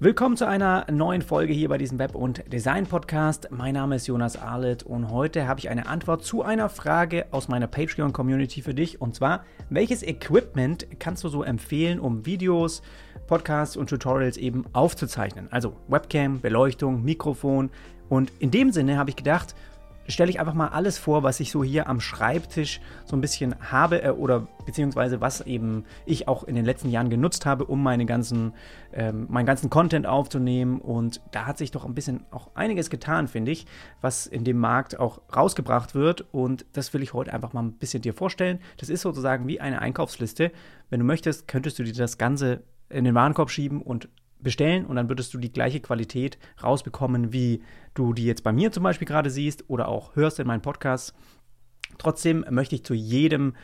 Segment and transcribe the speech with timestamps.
[0.00, 3.48] Willkommen zu einer neuen Folge hier bei diesem Web- und Design-Podcast.
[3.50, 7.48] Mein Name ist Jonas Arlet und heute habe ich eine Antwort zu einer Frage aus
[7.48, 9.00] meiner Patreon-Community für dich.
[9.00, 12.80] Und zwar, welches Equipment kannst du so empfehlen, um Videos,
[13.26, 15.48] Podcasts und Tutorials eben aufzuzeichnen?
[15.50, 17.68] Also Webcam, Beleuchtung, Mikrofon.
[18.08, 19.56] Und in dem Sinne habe ich gedacht,
[20.08, 23.54] stelle ich einfach mal alles vor, was ich so hier am Schreibtisch so ein bisschen
[23.70, 27.82] habe äh, oder beziehungsweise was eben ich auch in den letzten Jahren genutzt habe, um
[27.82, 28.54] meine ganzen,
[28.92, 30.80] ähm, meinen ganzen Content aufzunehmen.
[30.80, 33.66] Und da hat sich doch ein bisschen auch einiges getan, finde ich,
[34.00, 36.24] was in dem Markt auch rausgebracht wird.
[36.32, 38.60] Und das will ich heute einfach mal ein bisschen dir vorstellen.
[38.78, 40.52] Das ist sozusagen wie eine Einkaufsliste.
[40.90, 44.08] Wenn du möchtest, könntest du dir das Ganze in den Warenkorb schieben und
[44.40, 47.62] bestellen und dann würdest du die gleiche Qualität rausbekommen, wie
[47.94, 51.14] du die jetzt bei mir zum Beispiel gerade siehst oder auch hörst in meinen Podcasts.
[51.98, 53.54] Trotzdem möchte ich zu jedem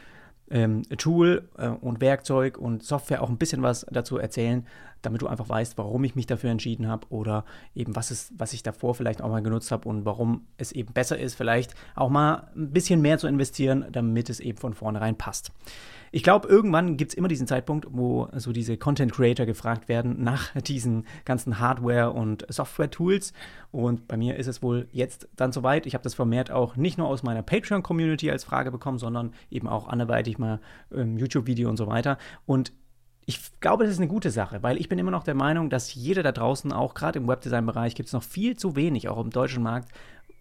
[0.50, 4.66] ähm, Tool äh, und Werkzeug und Software auch ein bisschen was dazu erzählen,
[5.06, 7.44] damit du einfach weißt, warum ich mich dafür entschieden habe oder
[7.74, 10.92] eben was, ist, was ich davor vielleicht auch mal genutzt habe und warum es eben
[10.92, 15.16] besser ist, vielleicht auch mal ein bisschen mehr zu investieren, damit es eben von vornherein
[15.16, 15.52] passt.
[16.14, 20.22] Ich glaube, irgendwann gibt es immer diesen Zeitpunkt, wo so diese Content Creator gefragt werden
[20.22, 23.32] nach diesen ganzen Hardware- und Software-Tools.
[23.72, 25.86] Und bei mir ist es wohl jetzt dann soweit.
[25.86, 29.66] Ich habe das vermehrt auch nicht nur aus meiner Patreon-Community als Frage bekommen, sondern eben
[29.66, 30.60] auch anderweitig mal
[30.94, 32.16] ähm, YouTube-Video und so weiter.
[32.46, 32.72] Und
[33.26, 35.94] ich glaube, das ist eine gute Sache, weil ich bin immer noch der Meinung, dass
[35.94, 39.30] jeder da draußen, auch gerade im Webdesign-Bereich, gibt es noch viel zu wenig, auch im
[39.30, 39.88] deutschen Markt,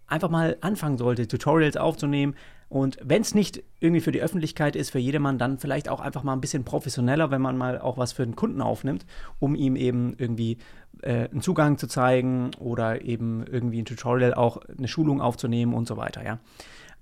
[0.06, 2.34] einfach mal anfangen sollte, Tutorials aufzunehmen.
[2.68, 6.22] Und wenn es nicht irgendwie für die Öffentlichkeit ist, für jedermann, dann vielleicht auch einfach
[6.22, 9.06] mal ein bisschen professioneller, wenn man mal auch was für den Kunden aufnimmt,
[9.38, 10.58] um ihm eben irgendwie
[11.02, 15.86] äh, einen Zugang zu zeigen oder eben irgendwie ein Tutorial auch eine Schulung aufzunehmen und
[15.86, 16.38] so weiter, ja.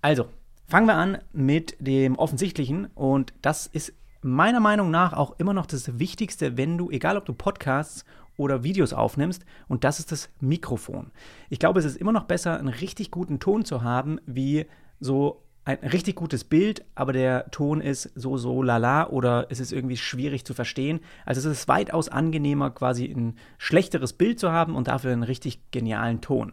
[0.01, 0.27] Also,
[0.67, 5.67] fangen wir an mit dem Offensichtlichen und das ist meiner Meinung nach auch immer noch
[5.67, 8.05] das Wichtigste, wenn du, egal ob du Podcasts
[8.37, 11.11] oder Videos aufnimmst und das ist das Mikrofon.
[11.51, 14.67] Ich glaube, es ist immer noch besser, einen richtig guten Ton zu haben, wie
[15.01, 19.73] so ein richtig gutes Bild, aber der Ton ist so, so lala oder es ist
[19.73, 21.01] irgendwie schwierig zu verstehen.
[21.25, 25.71] Also es ist weitaus angenehmer, quasi ein schlechteres Bild zu haben und dafür einen richtig
[25.71, 26.53] genialen Ton.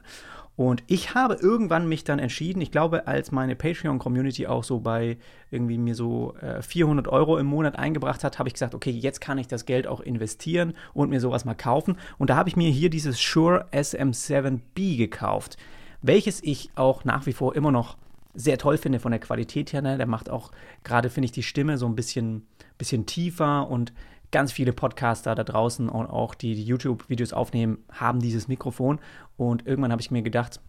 [0.60, 5.18] Und ich habe irgendwann mich dann entschieden, ich glaube, als meine Patreon-Community auch so bei
[5.52, 9.22] irgendwie mir so äh, 400 Euro im Monat eingebracht hat, habe ich gesagt, okay, jetzt
[9.22, 11.96] kann ich das Geld auch investieren und mir sowas mal kaufen.
[12.18, 15.56] Und da habe ich mir hier dieses Shure SM7B gekauft,
[16.02, 17.96] welches ich auch nach wie vor immer noch
[18.34, 19.82] sehr toll finde von der Qualität her.
[19.82, 19.96] Ne?
[19.96, 20.52] Der macht auch
[20.84, 22.46] gerade, finde ich, die Stimme so ein bisschen,
[22.78, 23.94] bisschen tiefer und
[24.32, 29.00] ganz viele Podcaster da draußen und auch die, die YouTube-Videos aufnehmen, haben dieses Mikrofon.
[29.38, 30.60] Und irgendwann habe ich mir gedacht,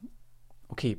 [0.69, 0.99] okay,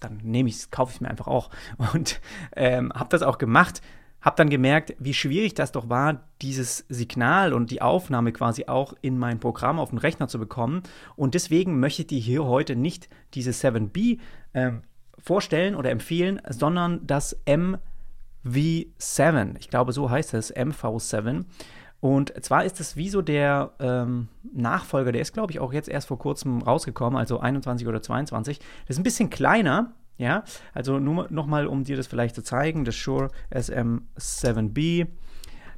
[0.00, 1.50] dann nehme ich es, kaufe ich mir einfach auch.
[1.94, 2.20] Und
[2.56, 3.80] ähm, habe das auch gemacht.
[4.20, 8.94] Habe dann gemerkt, wie schwierig das doch war, dieses Signal und die Aufnahme quasi auch
[9.02, 10.82] in mein Programm auf den Rechner zu bekommen.
[11.14, 14.18] Und deswegen möchte ich hier heute nicht diese 7B
[14.54, 14.80] ähm,
[15.18, 19.58] vorstellen oder empfehlen, sondern das MV7.
[19.58, 21.44] Ich glaube, so heißt es, MV7.
[22.04, 25.88] Und zwar ist es wie so der ähm, Nachfolger, der ist, glaube ich, auch jetzt
[25.88, 28.58] erst vor kurzem rausgekommen, also 21 oder 22.
[28.58, 30.44] Das ist ein bisschen kleiner, ja.
[30.74, 35.06] Also nur nochmal, um dir das vielleicht zu zeigen, das Shure SM7B.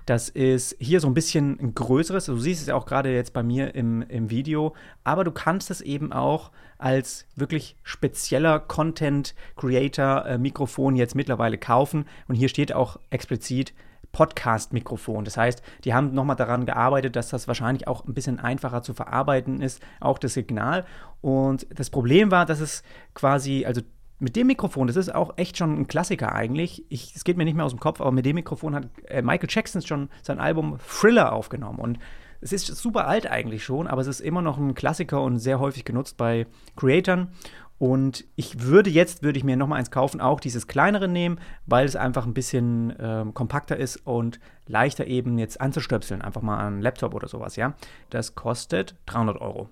[0.04, 2.26] Das ist hier so ein bisschen ein größeres.
[2.26, 4.74] Du siehst es ja auch gerade jetzt bei mir im, im Video.
[5.04, 12.04] Aber du kannst es eben auch als wirklich spezieller Content Creator äh, jetzt mittlerweile kaufen.
[12.26, 13.74] Und hier steht auch explizit
[14.16, 15.26] Podcast-Mikrofon.
[15.26, 18.94] Das heißt, die haben nochmal daran gearbeitet, dass das wahrscheinlich auch ein bisschen einfacher zu
[18.94, 20.86] verarbeiten ist, auch das Signal.
[21.20, 22.82] Und das Problem war, dass es
[23.12, 23.82] quasi, also
[24.18, 26.86] mit dem Mikrofon, das ist auch echt schon ein Klassiker eigentlich.
[26.88, 29.50] es geht mir nicht mehr aus dem Kopf, aber mit dem Mikrofon hat äh, Michael
[29.50, 31.78] Jackson schon sein Album Thriller aufgenommen.
[31.78, 31.98] Und
[32.40, 35.60] es ist super alt eigentlich schon, aber es ist immer noch ein Klassiker und sehr
[35.60, 37.32] häufig genutzt bei Creatoren.
[37.78, 41.38] Und ich würde jetzt, würde ich mir noch mal eins kaufen, auch dieses kleinere nehmen,
[41.66, 46.58] weil es einfach ein bisschen ähm, kompakter ist und leichter eben jetzt anzustöpseln, einfach mal
[46.58, 47.74] einen Laptop oder sowas, ja.
[48.08, 49.68] Das kostet 300 Euro.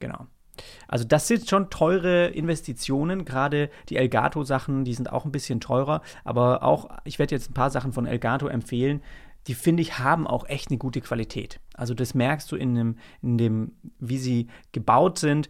[0.00, 0.26] Genau.
[0.88, 6.02] Also das sind schon teure Investitionen, gerade die Elgato-Sachen, die sind auch ein bisschen teurer,
[6.24, 9.00] aber auch, ich werde jetzt ein paar Sachen von Elgato empfehlen,
[9.46, 11.60] die finde ich haben auch echt eine gute Qualität.
[11.74, 15.48] Also das merkst du in dem, in dem, wie sie gebaut sind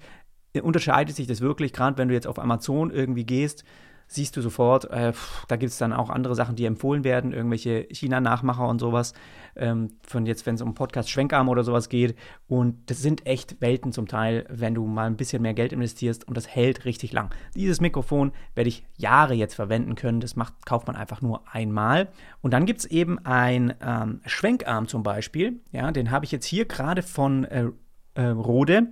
[0.62, 3.64] unterscheidet sich das wirklich, gerade wenn du jetzt auf Amazon irgendwie gehst,
[4.08, 7.32] siehst du sofort, äh, pff, da gibt es dann auch andere Sachen, die empfohlen werden,
[7.32, 9.12] irgendwelche China-Nachmacher und sowas.
[9.54, 12.16] Ähm, von jetzt, wenn es um Podcast Schwenkarm oder sowas geht.
[12.46, 16.26] Und das sind echt Welten zum Teil, wenn du mal ein bisschen mehr Geld investierst
[16.26, 17.30] und das hält richtig lang.
[17.54, 20.20] Dieses Mikrofon werde ich Jahre jetzt verwenden können.
[20.20, 22.08] Das macht, kauft man einfach nur einmal.
[22.40, 25.60] Und dann gibt es eben ein ähm, Schwenkarm zum Beispiel.
[25.72, 27.66] Ja, den habe ich jetzt hier gerade von äh,
[28.14, 28.88] äh, Rode.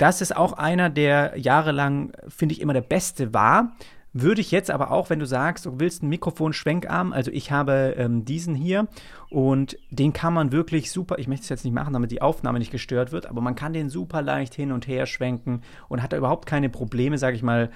[0.00, 3.72] Das ist auch einer, der jahrelang, finde ich, immer der beste war.
[4.14, 7.96] Würde ich jetzt aber auch, wenn du sagst, du willst einen Mikrofon-Schwenkarm, also ich habe
[7.98, 8.88] ähm, diesen hier
[9.28, 12.58] und den kann man wirklich super, ich möchte es jetzt nicht machen, damit die Aufnahme
[12.58, 15.60] nicht gestört wird, aber man kann den super leicht hin und her schwenken
[15.90, 17.70] und hat da überhaupt keine Probleme, sage ich mal,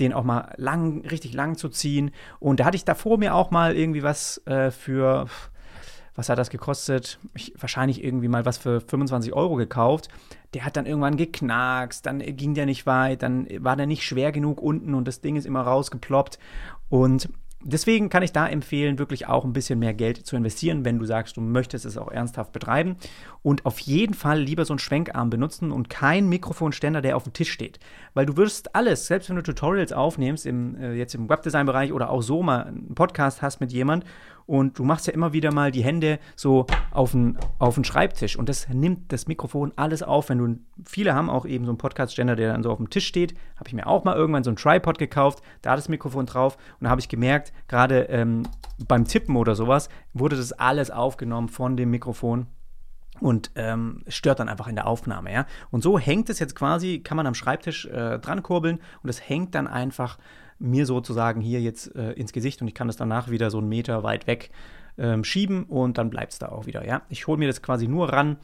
[0.00, 2.10] den auch mal lang, richtig lang zu ziehen.
[2.40, 5.28] Und da hatte ich davor mir auch mal irgendwie was äh, für
[6.18, 7.20] was hat das gekostet?
[7.34, 10.08] Ich, wahrscheinlich irgendwie mal was für 25 Euro gekauft.
[10.52, 14.32] Der hat dann irgendwann geknackst, dann ging der nicht weit, dann war der nicht schwer
[14.32, 16.40] genug unten und das Ding ist immer rausgeploppt.
[16.88, 17.28] Und
[17.62, 21.04] deswegen kann ich da empfehlen, wirklich auch ein bisschen mehr Geld zu investieren, wenn du
[21.04, 22.96] sagst, du möchtest es auch ernsthaft betreiben.
[23.42, 27.32] Und auf jeden Fall lieber so einen Schwenkarm benutzen und kein Mikrofonständer, der auf dem
[27.32, 27.78] Tisch steht.
[28.14, 32.10] Weil du wirst alles, selbst wenn du Tutorials aufnimmst, im, äh, jetzt im Webdesign-Bereich oder
[32.10, 34.04] auch so mal einen Podcast hast mit jemand
[34.48, 38.34] und du machst ja immer wieder mal die Hände so auf den, auf den Schreibtisch
[38.34, 40.30] und das nimmt das Mikrofon alles auf.
[40.30, 43.06] Wenn du, viele haben auch eben so einen Podcast-Ständer, der dann so auf dem Tisch
[43.06, 46.56] steht, habe ich mir auch mal irgendwann so ein Tripod gekauft, da das Mikrofon drauf
[46.80, 48.44] und da habe ich gemerkt, gerade ähm,
[48.88, 52.46] beim Tippen oder sowas, wurde das alles aufgenommen von dem Mikrofon
[53.20, 55.44] und ähm, stört dann einfach in der Aufnahme, ja.
[55.70, 59.28] Und so hängt es jetzt quasi, kann man am Schreibtisch äh, dran kurbeln und es
[59.28, 60.16] hängt dann einfach
[60.58, 63.68] mir sozusagen hier jetzt äh, ins Gesicht und ich kann das danach wieder so einen
[63.68, 64.50] Meter weit weg
[64.98, 66.86] ähm, schieben und dann bleibt es da auch wieder.
[66.86, 67.02] Ja?
[67.08, 68.38] Ich hole mir das quasi nur ran,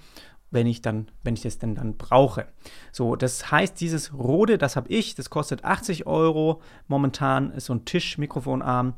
[0.51, 2.47] wenn ich dann, wenn ich das denn dann brauche.
[2.93, 7.75] So, das heißt, dieses Rode, das habe ich, das kostet 80 Euro momentan, ist so
[7.75, 8.95] ein Tisch-Mikrofonarm.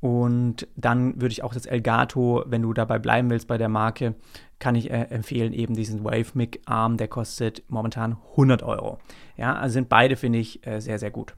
[0.00, 4.14] Und dann würde ich auch das Elgato, wenn du dabei bleiben willst bei der Marke,
[4.58, 8.98] kann ich äh, empfehlen, eben diesen Wave Mic Arm, der kostet momentan 100 Euro.
[9.36, 11.34] Ja, also sind beide, finde ich, äh, sehr, sehr gut.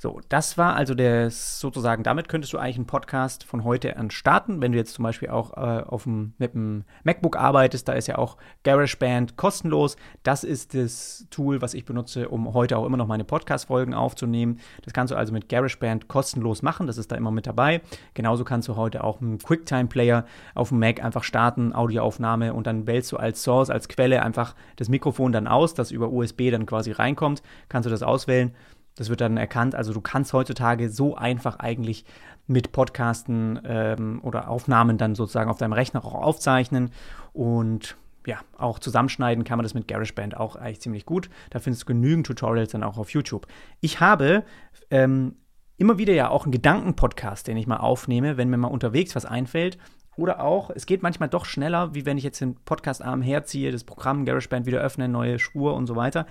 [0.00, 4.12] So, das war also der sozusagen, damit könntest du eigentlich einen Podcast von heute an
[4.12, 4.62] starten.
[4.62, 8.06] Wenn du jetzt zum Beispiel auch äh, auf dem, mit dem MacBook arbeitest, da ist
[8.06, 9.96] ja auch GarageBand kostenlos.
[10.22, 14.60] Das ist das Tool, was ich benutze, um heute auch immer noch meine Podcast-Folgen aufzunehmen.
[14.84, 16.86] Das kannst du also mit GarageBand kostenlos machen.
[16.86, 17.80] Das ist da immer mit dabei.
[18.14, 22.86] Genauso kannst du heute auch einen QuickTime-Player auf dem Mac einfach starten, Audioaufnahme und dann
[22.86, 26.66] wählst du als Source, als Quelle einfach das Mikrofon dann aus, das über USB dann
[26.66, 27.42] quasi reinkommt.
[27.68, 28.54] Kannst du das auswählen
[28.98, 29.76] das wird dann erkannt.
[29.76, 32.04] Also du kannst heutzutage so einfach eigentlich
[32.48, 36.90] mit Podcasten ähm, oder Aufnahmen dann sozusagen auf deinem Rechner auch aufzeichnen
[37.32, 37.96] und
[38.26, 41.30] ja, auch zusammenschneiden kann man das mit GarageBand auch eigentlich ziemlich gut.
[41.50, 43.46] Da findest du genügend Tutorials dann auch auf YouTube.
[43.80, 44.44] Ich habe
[44.90, 45.36] ähm,
[45.76, 49.24] immer wieder ja auch einen Gedankenpodcast, den ich mal aufnehme, wenn mir mal unterwegs was
[49.24, 49.78] einfällt.
[50.16, 53.84] Oder auch, es geht manchmal doch schneller, wie wenn ich jetzt den Podcast-Arm herziehe, das
[53.84, 56.26] Programm GarageBand wieder öffne, neue Spur und so weiter.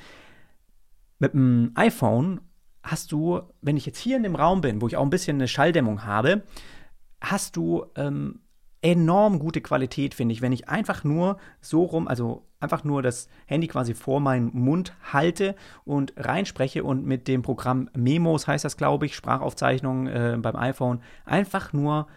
[1.19, 2.41] Mit dem iPhone
[2.87, 5.37] hast du, wenn ich jetzt hier in dem Raum bin, wo ich auch ein bisschen
[5.37, 6.43] eine Schalldämmung habe,
[7.21, 8.39] hast du ähm,
[8.81, 13.27] enorm gute Qualität, finde ich, wenn ich einfach nur so rum, also einfach nur das
[13.45, 18.77] Handy quasi vor meinen Mund halte und reinspreche und mit dem Programm Memos heißt das,
[18.77, 22.07] glaube ich, Sprachaufzeichnungen äh, beim iPhone, einfach nur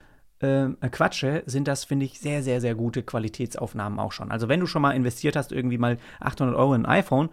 [0.40, 4.31] äh, quatsche, sind das, finde ich, sehr, sehr, sehr gute Qualitätsaufnahmen auch schon.
[4.31, 7.31] Also wenn du schon mal investiert hast, irgendwie mal 800 Euro in ein iPhone,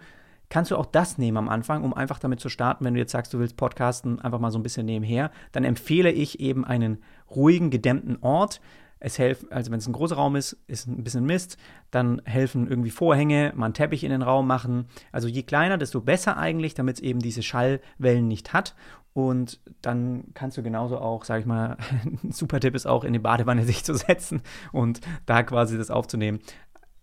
[0.50, 2.86] kannst du auch das nehmen am Anfang, um einfach damit zu starten.
[2.86, 6.12] Wenn du jetzt sagst, du willst podcasten, einfach mal so ein bisschen nebenher, dann empfehle
[6.12, 8.62] ich eben einen ruhigen, gedämmten Ort.
[9.00, 11.58] Es hilft, also wenn es ein großer Raum ist, ist ein bisschen Mist,
[11.92, 14.88] dann helfen irgendwie Vorhänge, mal einen Teppich in den Raum machen.
[15.12, 18.76] Also je kleiner, desto besser eigentlich, damit es eben diese Schallwellen nicht hat.
[19.14, 21.78] Und dann kannst du genauso auch, sag ich mal,
[22.24, 25.92] ein super Tipp ist auch, in die Badewanne sich zu setzen und da quasi das
[25.92, 26.40] aufzunehmen.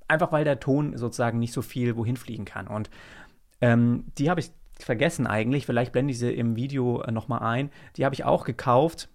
[0.08, 2.66] Einfach weil der Ton sozusagen nicht so viel wohin fliegen kann.
[2.66, 2.90] Und
[3.64, 5.64] ähm, die habe ich vergessen eigentlich.
[5.64, 7.70] Vielleicht blende ich sie im Video äh, nochmal ein.
[7.96, 9.08] Die habe ich auch gekauft.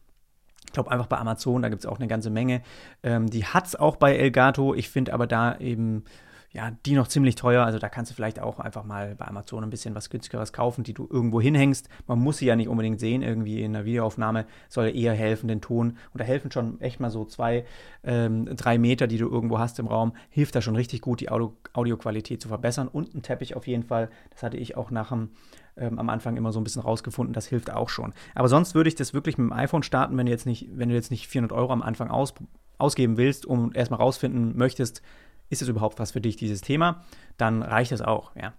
[0.66, 2.64] Ich glaube einfach bei Amazon, da gibt es auch eine ganze Menge.
[3.04, 4.74] Ähm, die hat es auch bei Elgato.
[4.74, 6.04] Ich finde aber da eben
[6.52, 7.64] ja, die noch ziemlich teuer.
[7.64, 10.84] Also da kannst du vielleicht auch einfach mal bei Amazon ein bisschen was günstigeres kaufen,
[10.84, 11.90] die du irgendwo hinhängst.
[12.08, 15.62] Man muss sie ja nicht unbedingt sehen, irgendwie in der Videoaufnahme soll eher helfen, den
[15.62, 15.98] Ton.
[16.12, 17.66] Und da helfen schon echt mal so zwei,
[18.04, 21.30] ähm, drei Meter, die du irgendwo hast im Raum, hilft da schon richtig gut, die
[21.30, 22.88] Audio Audioqualität zu verbessern.
[22.88, 24.10] Und ein Teppich auf jeden Fall.
[24.32, 25.30] Das hatte ich auch nach dem
[25.78, 28.14] ähm, am Anfang immer so ein bisschen rausgefunden, das hilft auch schon.
[28.36, 30.90] Aber sonst würde ich das wirklich mit dem iPhone starten, wenn du jetzt nicht, wenn
[30.90, 32.34] du jetzt nicht 400 Euro am Anfang aus,
[32.78, 35.02] ausgeben willst und erstmal rausfinden möchtest,
[35.50, 37.04] ist es überhaupt was für dich, dieses Thema?
[37.38, 38.54] Dann reicht es auch, ja.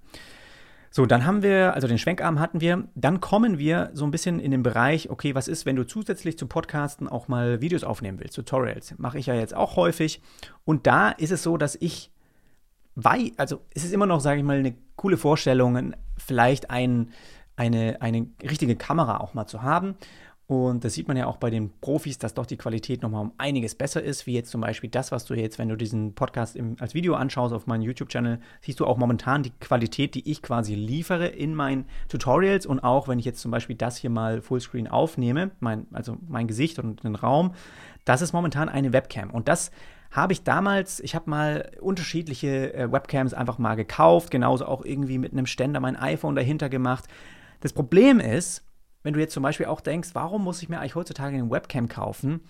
[0.93, 2.89] So, dann haben wir, also den Schwenkarm hatten wir.
[2.97, 6.37] Dann kommen wir so ein bisschen in den Bereich, okay, was ist, wenn du zusätzlich
[6.37, 8.99] zu Podcasten auch mal Videos aufnehmen willst, Tutorials?
[8.99, 10.21] Mache ich ja jetzt auch häufig.
[10.65, 12.11] Und da ist es so, dass ich,
[12.97, 17.13] weil, also es ist immer noch, sage ich mal, eine coole Vorstellung, vielleicht ein,
[17.55, 19.95] eine, eine richtige Kamera auch mal zu haben.
[20.51, 23.33] Und das sieht man ja auch bei den Profis, dass doch die Qualität nochmal um
[23.39, 26.57] einiges besser ist, wie jetzt zum Beispiel das, was du jetzt, wenn du diesen Podcast
[26.57, 30.43] im, als Video anschaust auf meinem YouTube-Channel, siehst du auch momentan die Qualität, die ich
[30.43, 34.43] quasi liefere in meinen Tutorials und auch wenn ich jetzt zum Beispiel das hier mal
[34.43, 37.55] Fullscreen aufnehme, mein, also mein Gesicht und den Raum,
[38.05, 39.31] das ist momentan eine Webcam.
[39.31, 39.71] Und das
[40.11, 45.19] habe ich damals, ich habe mal unterschiedliche äh, Webcams einfach mal gekauft, genauso auch irgendwie
[45.19, 47.05] mit einem Ständer mein iPhone dahinter gemacht.
[47.61, 48.65] Das Problem ist,
[49.03, 51.89] wenn du jetzt zum Beispiel auch denkst, warum muss ich mir eigentlich heutzutage eine Webcam
[51.89, 52.41] kaufen,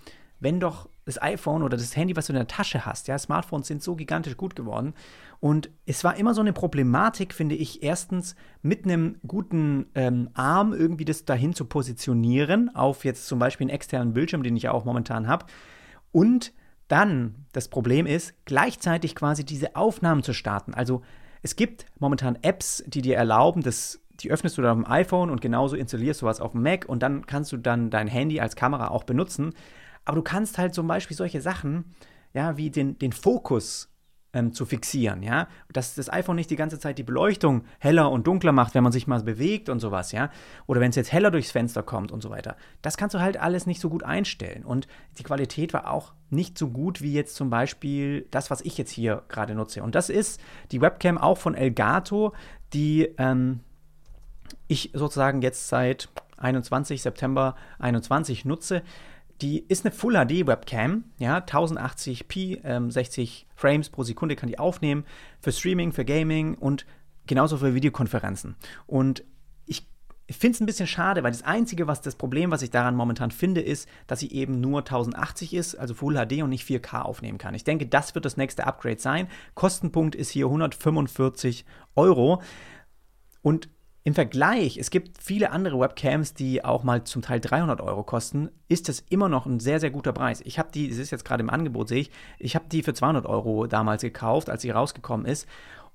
[0.40, 3.66] wenn doch das iPhone oder das Handy, was du in der Tasche hast, ja, Smartphones
[3.66, 4.95] sind so gigantisch gut geworden.
[5.38, 10.73] Und es war immer so eine Problematik, finde ich, erstens mit einem guten ähm, Arm
[10.73, 14.73] irgendwie das dahin zu positionieren, auf jetzt zum Beispiel einen externen Bildschirm, den ich ja
[14.73, 15.47] auch momentan habe.
[16.12, 16.52] Und
[16.88, 20.75] dann, das Problem ist, gleichzeitig quasi diese Aufnahmen zu starten.
[20.75, 21.02] Also
[21.42, 25.30] es gibt momentan Apps, die dir erlauben, das die öffnest du dann auf dem iPhone
[25.30, 28.40] und genauso installierst du was auf dem Mac und dann kannst du dann dein Handy
[28.40, 29.52] als Kamera auch benutzen.
[30.04, 31.84] Aber du kannst halt zum Beispiel solche Sachen,
[32.32, 33.90] ja, wie den, den Fokus
[34.32, 38.26] ähm, zu fixieren, ja, dass das iPhone nicht die ganze Zeit die Beleuchtung heller und
[38.26, 40.30] dunkler macht, wenn man sich mal bewegt und sowas, ja,
[40.66, 42.56] oder wenn es jetzt heller durchs Fenster kommt und so weiter.
[42.82, 44.86] Das kannst du halt alles nicht so gut einstellen und
[45.18, 48.92] die Qualität war auch nicht so gut wie jetzt zum Beispiel das, was ich jetzt
[48.92, 49.82] hier gerade nutze.
[49.82, 52.32] Und das ist die Webcam auch von Elgato,
[52.72, 53.60] die ähm,
[54.70, 56.08] ich sozusagen jetzt seit
[56.38, 58.82] 21 September 21 nutze.
[59.42, 64.58] Die ist eine Full HD Webcam, ja, 1080p, ähm, 60 Frames pro Sekunde kann die
[64.58, 65.04] aufnehmen
[65.40, 66.86] für Streaming, für Gaming und
[67.26, 68.56] genauso für Videokonferenzen.
[68.86, 69.24] Und
[70.30, 72.94] ich finde es ein bisschen schade, weil das einzige, was das Problem, was ich daran
[72.94, 77.02] momentan finde, ist, dass sie eben nur 1080 ist, also Full HD und nicht 4K
[77.02, 77.56] aufnehmen kann.
[77.56, 79.26] Ich denke, das wird das nächste Upgrade sein.
[79.54, 81.64] Kostenpunkt ist hier 145
[81.96, 82.42] Euro.
[83.42, 83.68] Und
[84.02, 88.49] im Vergleich, es gibt viele andere Webcams, die auch mal zum Teil 300 Euro kosten,
[88.69, 90.40] ist das immer noch ein sehr, sehr guter Preis.
[90.45, 92.95] Ich habe die, es ist jetzt gerade im Angebot, sehe ich, ich habe die für
[92.95, 95.47] 200 Euro damals gekauft, als sie rausgekommen ist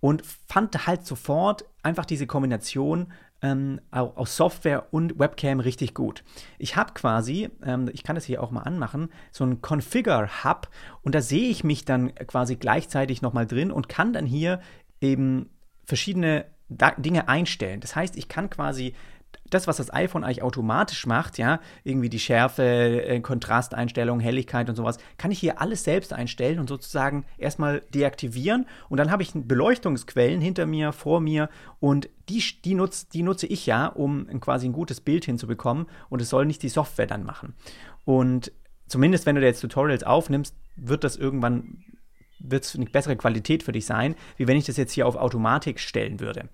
[0.01, 6.23] und fand halt sofort einfach diese Kombination ähm, aus Software und Webcam richtig gut.
[6.59, 10.69] Ich habe quasi, ähm, ich kann das hier auch mal anmachen, so ein Configure-Hub
[11.01, 14.61] und da sehe ich mich dann quasi gleichzeitig nochmal drin und kann dann hier
[15.01, 15.49] eben
[15.85, 17.79] verschiedene Dinge einstellen.
[17.79, 18.93] Das heißt, ich kann quasi
[19.49, 24.75] das, was das iPhone eigentlich automatisch macht, ja, irgendwie die Schärfe, äh, Kontrasteinstellungen, Helligkeit und
[24.75, 29.31] sowas, kann ich hier alles selbst einstellen und sozusagen erstmal deaktivieren und dann habe ich
[29.33, 34.67] Beleuchtungsquellen hinter mir, vor mir und die, die, nutz, die nutze ich ja, um quasi
[34.67, 37.53] ein gutes Bild hinzubekommen und es soll nicht die Software dann machen.
[38.03, 38.51] Und
[38.87, 41.83] zumindest wenn du jetzt Tutorials aufnimmst, wird das irgendwann
[42.39, 45.15] wird es eine bessere Qualität für dich sein, wie wenn ich das jetzt hier auf
[45.15, 46.49] Automatik stellen würde.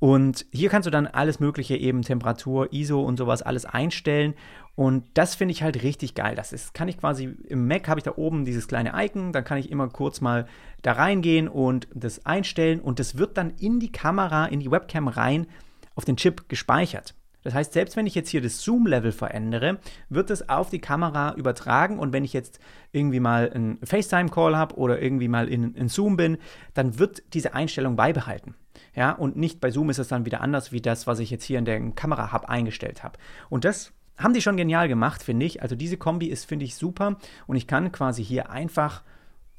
[0.00, 4.34] Und hier kannst du dann alles Mögliche, eben Temperatur, ISO und sowas alles einstellen.
[4.76, 6.36] Und das finde ich halt richtig geil.
[6.36, 9.42] Das ist, kann ich quasi, im Mac habe ich da oben dieses kleine Icon, dann
[9.42, 10.46] kann ich immer kurz mal
[10.82, 12.80] da reingehen und das einstellen.
[12.80, 15.48] Und das wird dann in die Kamera, in die Webcam rein
[15.96, 17.14] auf den Chip gespeichert.
[17.48, 19.78] Das heißt, selbst wenn ich jetzt hier das Zoom-Level verändere,
[20.10, 22.60] wird es auf die Kamera übertragen und wenn ich jetzt
[22.92, 26.36] irgendwie mal einen FaceTime-Call habe oder irgendwie mal in, in Zoom bin,
[26.74, 28.54] dann wird diese Einstellung beibehalten.
[28.94, 31.44] Ja, und nicht bei Zoom ist es dann wieder anders wie das, was ich jetzt
[31.44, 33.18] hier in der Kamera-Hub eingestellt habe.
[33.48, 35.62] Und das haben die schon genial gemacht, finde ich.
[35.62, 39.04] Also diese Kombi ist, finde ich, super und ich kann quasi hier einfach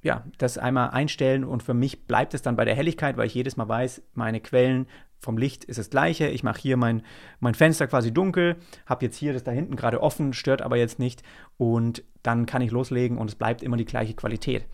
[0.03, 3.34] ja, das einmal einstellen und für mich bleibt es dann bei der Helligkeit, weil ich
[3.34, 4.86] jedes Mal weiß, meine Quellen
[5.19, 6.27] vom Licht ist das gleiche.
[6.27, 7.03] Ich mache hier mein,
[7.39, 10.99] mein Fenster quasi dunkel, habe jetzt hier das da hinten gerade offen, stört aber jetzt
[10.99, 11.23] nicht
[11.57, 14.65] und dann kann ich loslegen und es bleibt immer die gleiche Qualität.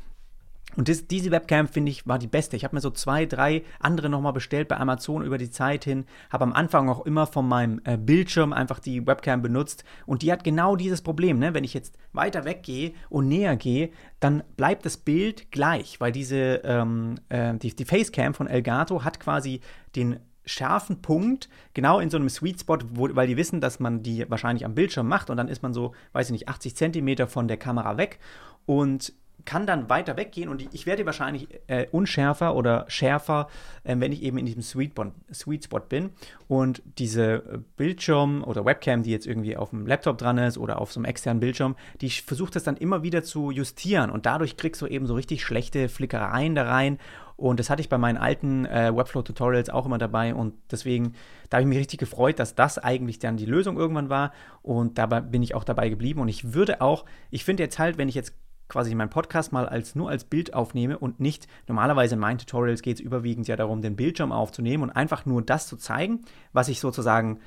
[0.76, 2.58] Und das, diese Webcam, finde ich, war die beste.
[2.58, 6.06] Ich habe mir so zwei, drei andere nochmal bestellt bei Amazon über die Zeit hin.
[6.30, 9.86] Habe am Anfang auch immer von meinem äh, Bildschirm einfach die Webcam benutzt.
[10.06, 11.40] Und die hat genau dieses Problem.
[11.40, 11.54] Ne?
[11.54, 16.02] Wenn ich jetzt weiter weggehe und näher gehe, dann bleibt das Bild gleich.
[16.02, 19.62] Weil diese, ähm, äh, die, die Facecam von Elgato hat quasi
[19.96, 24.04] den scharfen Punkt, genau in so einem Sweet Spot, wo, weil die wissen, dass man
[24.04, 27.28] die wahrscheinlich am Bildschirm macht und dann ist man so, weiß ich nicht, 80 Zentimeter
[27.28, 28.20] von der Kamera weg.
[28.66, 33.48] Und kann dann weiter weggehen und ich werde wahrscheinlich äh, unschärfer oder schärfer,
[33.84, 34.94] äh, wenn ich eben in diesem Sweet,
[35.34, 36.12] Sweet Spot bin.
[36.48, 40.82] Und diese äh, Bildschirm oder Webcam, die jetzt irgendwie auf dem Laptop dran ist oder
[40.82, 44.58] auf so einem externen Bildschirm, die versucht das dann immer wieder zu justieren und dadurch
[44.58, 46.98] kriegst du eben so richtig schlechte Flickereien da rein.
[47.38, 50.34] Und das hatte ich bei meinen alten äh, Webflow-Tutorials auch immer dabei.
[50.34, 51.14] Und deswegen,
[51.50, 54.32] da habe ich mich richtig gefreut, dass das eigentlich dann die Lösung irgendwann war.
[54.62, 56.22] Und dabei bin ich auch dabei geblieben.
[56.22, 58.34] Und ich würde auch, ich finde jetzt halt, wenn ich jetzt
[58.68, 62.82] quasi meinen Podcast mal als nur als Bild aufnehme und nicht, normalerweise in meinen Tutorials
[62.82, 66.22] geht es überwiegend ja darum, den Bildschirm aufzunehmen und einfach nur das zu zeigen,
[66.54, 67.40] was ich sozusagen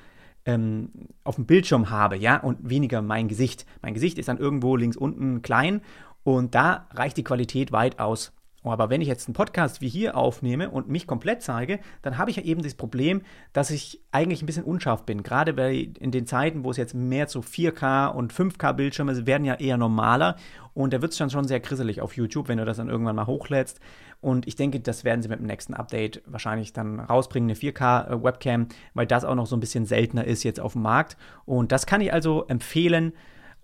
[0.45, 0.91] ähm,
[1.25, 3.67] auf dem Bildschirm habe, ja, und weniger mein Gesicht.
[3.83, 5.83] Mein Gesicht ist dann irgendwo links unten klein
[6.23, 8.33] und da reicht die Qualität weitaus
[8.65, 12.19] Oh, aber wenn ich jetzt einen Podcast wie hier aufnehme und mich komplett zeige, dann
[12.19, 13.23] habe ich ja eben das Problem,
[13.53, 15.23] dass ich eigentlich ein bisschen unscharf bin.
[15.23, 19.45] Gerade bei, in den Zeiten, wo es jetzt mehr zu 4K und 5K Bildschirme werden
[19.45, 20.35] ja eher normaler.
[20.75, 23.15] Und da wird es dann schon sehr grisselig auf YouTube, wenn du das dann irgendwann
[23.15, 23.79] mal hochlädst.
[24.21, 28.67] Und ich denke, das werden sie mit dem nächsten Update wahrscheinlich dann rausbringen, eine 4K-Webcam,
[28.95, 31.17] weil das auch noch so ein bisschen seltener ist jetzt auf dem Markt.
[31.45, 33.12] Und das kann ich also empfehlen.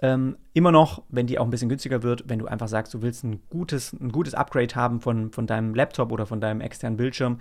[0.00, 3.02] Ähm, immer noch, wenn die auch ein bisschen günstiger wird, wenn du einfach sagst, du
[3.02, 6.96] willst ein gutes, ein gutes Upgrade haben von, von deinem Laptop oder von deinem externen
[6.96, 7.38] Bildschirm,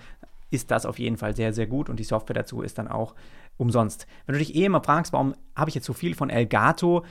[0.51, 3.15] ist das auf jeden Fall sehr, sehr gut und die Software dazu ist dann auch
[3.57, 4.07] umsonst.
[4.25, 7.03] Wenn du dich eh immer fragst, warum habe ich jetzt so viel von Elgato,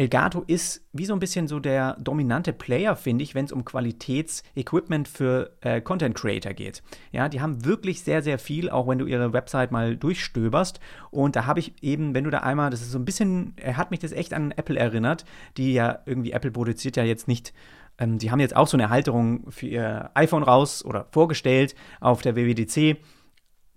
[0.00, 3.66] Elgato ist wie so ein bisschen so der dominante Player, finde ich, wenn es um
[3.66, 6.82] Qualitätsequipment für äh, Content Creator geht.
[7.12, 10.80] Ja, die haben wirklich sehr, sehr viel, auch wenn du ihre Website mal durchstöberst.
[11.10, 13.76] Und da habe ich eben, wenn du da einmal, das ist so ein bisschen, er
[13.76, 15.26] hat mich das echt an Apple erinnert,
[15.58, 17.52] die ja irgendwie, Apple produziert ja jetzt nicht
[17.98, 22.22] ähm, die haben jetzt auch so eine Halterung für ihr iPhone raus oder vorgestellt auf
[22.22, 22.96] der WWDC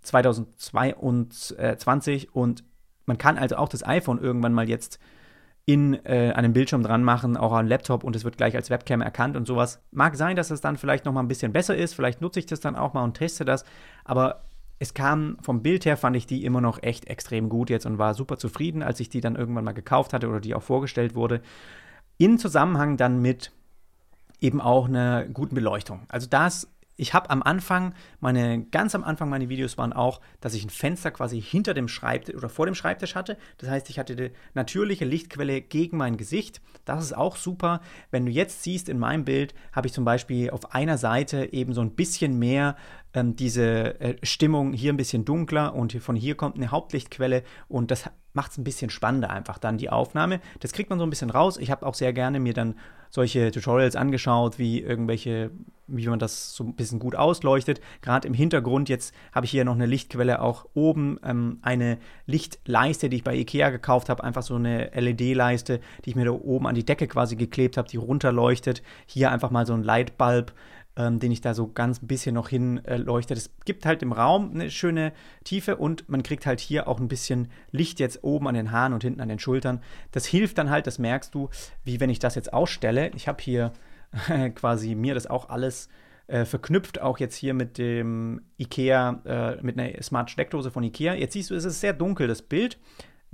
[0.04, 2.64] 2022 und
[3.06, 5.02] man kann also auch das iPhone irgendwann mal jetzt
[5.66, 9.02] in äh, einem Bildschirm dran machen, auch an Laptop und es wird gleich als Webcam
[9.02, 9.82] erkannt und sowas.
[9.92, 12.46] Mag sein, dass es dann vielleicht noch mal ein bisschen besser ist, vielleicht nutze ich
[12.46, 13.64] das dann auch mal und teste das,
[14.04, 14.44] aber
[14.80, 17.98] es kam vom Bild her, fand ich die immer noch echt extrem gut jetzt und
[17.98, 21.16] war super zufrieden, als ich die dann irgendwann mal gekauft hatte oder die auch vorgestellt
[21.16, 21.42] wurde.
[22.18, 23.54] In Zusammenhang dann mit
[24.42, 26.02] eben auch einer guten Beleuchtung.
[26.10, 30.54] Also das ich habe am Anfang, meine, ganz am Anfang meine Videos waren auch, dass
[30.54, 33.38] ich ein Fenster quasi hinter dem Schreibtisch oder vor dem Schreibtisch hatte.
[33.58, 36.62] Das heißt, ich hatte die natürliche Lichtquelle gegen mein Gesicht.
[36.86, 37.82] Das ist auch super.
[38.12, 41.74] Wenn du jetzt siehst in meinem Bild, habe ich zum Beispiel auf einer Seite eben
[41.74, 42.76] so ein bisschen mehr
[43.14, 47.92] ähm, diese äh, Stimmung hier ein bisschen dunkler und von hier kommt eine Hauptlichtquelle und
[47.92, 50.40] das macht es ein bisschen spannender einfach dann die Aufnahme.
[50.60, 51.58] Das kriegt man so ein bisschen raus.
[51.58, 52.76] Ich habe auch sehr gerne mir dann
[53.12, 55.52] solche Tutorials angeschaut, wie irgendwelche,
[55.86, 57.80] wie man das so ein bisschen gut ausleuchtet.
[58.02, 63.10] Gerade im Hintergrund, jetzt habe ich hier noch eine Lichtquelle, auch oben ähm, eine Lichtleiste,
[63.10, 66.66] die ich bei Ikea gekauft habe, einfach so eine LED-Leiste, die ich mir da oben
[66.66, 68.82] an die Decke quasi geklebt habe, die runterleuchtet.
[69.06, 70.54] Hier einfach mal so ein Lightbulb
[70.96, 73.34] ähm, den ich da so ganz ein bisschen noch hinleuchte.
[73.34, 77.00] Äh, es gibt halt im Raum eine schöne Tiefe und man kriegt halt hier auch
[77.00, 79.82] ein bisschen Licht jetzt oben an den Haaren und hinten an den Schultern.
[80.12, 81.50] Das hilft dann halt, das merkst du,
[81.84, 83.12] wie wenn ich das jetzt ausstelle.
[83.16, 83.74] Ich habe hier
[84.56, 85.90] quasi mir das auch alles
[86.28, 91.16] äh, verknüpft, auch jetzt hier mit dem IKEA, äh, mit einer Smart Steckdose von IKEA.
[91.16, 92.78] Jetzt siehst du, es ist sehr dunkel, das Bild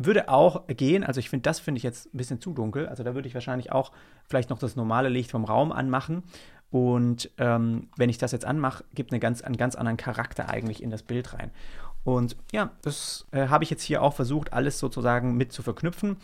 [0.01, 1.03] würde auch gehen.
[1.03, 2.87] Also ich finde, das finde ich jetzt ein bisschen zu dunkel.
[2.87, 3.91] Also da würde ich wahrscheinlich auch
[4.23, 6.23] vielleicht noch das normale Licht vom Raum anmachen.
[6.71, 10.84] Und ähm, wenn ich das jetzt anmache, gibt eine ganz, einen ganz anderen Charakter eigentlich
[10.84, 11.51] in das Bild rein.
[12.03, 16.17] Und ja, das äh, habe ich jetzt hier auch versucht, alles sozusagen mit zu verknüpfen.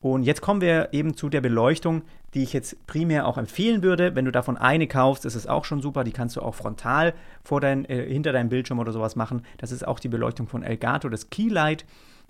[0.00, 2.02] Und jetzt kommen wir eben zu der Beleuchtung,
[2.34, 4.16] die ich jetzt primär auch empfehlen würde.
[4.16, 6.02] Wenn du davon eine kaufst, ist es auch schon super.
[6.02, 9.44] Die kannst du auch frontal vor dein, äh, hinter deinem Bildschirm oder sowas machen.
[9.58, 11.84] Das ist auch die Beleuchtung von Elgato, das Keylight.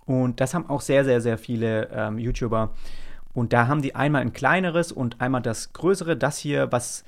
[0.04, 2.70] Und das haben auch sehr, sehr, sehr viele ähm, YouTuber.
[3.32, 6.16] Und da haben die einmal ein kleineres und einmal das größere.
[6.16, 7.04] Das hier, was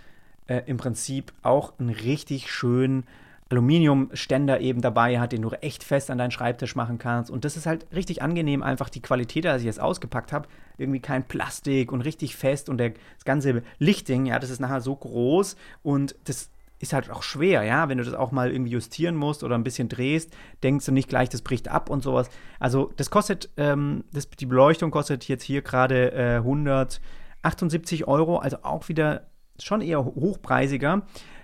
[0.46, 3.04] äh, im Prinzip auch einen richtig schönen
[3.50, 7.30] Aluminiumständer eben dabei hat, den du echt fest an deinen Schreibtisch machen kannst.
[7.30, 10.48] Und das ist halt richtig angenehm, einfach die Qualität, als ich es ausgepackt habe.
[10.78, 14.80] Irgendwie kein Plastik und richtig fest und der, das ganze Lichting, ja, das ist nachher
[14.80, 18.72] so groß und das ist halt auch schwer, ja, wenn du das auch mal irgendwie
[18.72, 22.28] justieren musst oder ein bisschen drehst, denkst du nicht gleich, das bricht ab und sowas.
[22.58, 28.58] Also das kostet, ähm, das, die Beleuchtung kostet jetzt hier gerade äh, 178 Euro, also
[28.62, 29.26] auch wieder
[29.60, 31.02] schon eher hochpreisiger.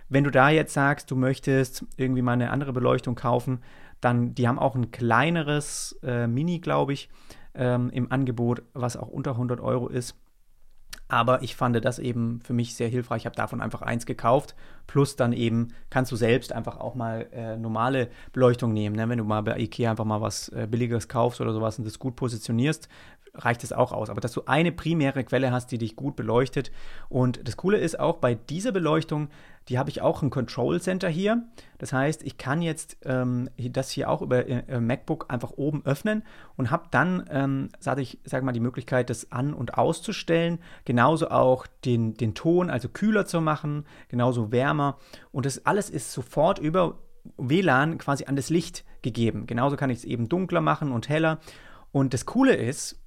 [0.08, 3.60] Wenn du da jetzt sagst, du möchtest irgendwie mal eine andere Beleuchtung kaufen,
[4.00, 7.10] dann, die haben auch ein kleineres äh, Mini, glaube ich,
[7.54, 10.16] ähm, im Angebot, was auch unter 100 Euro ist.
[11.10, 13.22] Aber ich fand das eben für mich sehr hilfreich.
[13.22, 14.54] Ich habe davon einfach eins gekauft.
[14.86, 18.94] Plus dann eben kannst du selbst einfach auch mal äh, normale Beleuchtung nehmen.
[18.94, 19.08] Ne?
[19.08, 21.98] Wenn du mal bei Ikea einfach mal was äh, Billigeres kaufst oder sowas und das
[21.98, 22.88] gut positionierst,
[23.34, 24.10] reicht es auch aus.
[24.10, 26.70] Aber dass du eine primäre Quelle hast, die dich gut beleuchtet.
[27.08, 29.28] Und das Coole ist auch bei dieser Beleuchtung,
[29.68, 31.44] die habe ich auch ein Control Center hier.
[31.78, 36.24] Das heißt, ich kann jetzt ähm, das hier auch über äh, MacBook einfach oben öffnen
[36.56, 40.58] und habe dann, ähm, sage ich, sage mal, die Möglichkeit, das an- und auszustellen.
[40.84, 44.98] Genauso auch den, den Ton, also kühler zu machen, genauso wärmer.
[45.30, 46.98] Und das alles ist sofort über
[47.36, 49.46] WLAN quasi an das Licht gegeben.
[49.46, 51.38] Genauso kann ich es eben dunkler machen und heller.
[51.92, 53.00] Und das Coole ist,